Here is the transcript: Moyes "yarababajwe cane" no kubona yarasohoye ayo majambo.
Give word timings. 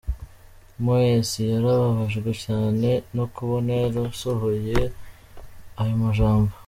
Moyes 0.83 1.29
"yarababajwe 1.51 2.29
cane" 2.43 2.91
no 3.15 3.25
kubona 3.33 3.71
yarasohoye 3.81 4.77
ayo 5.81 5.95
majambo. 6.03 6.53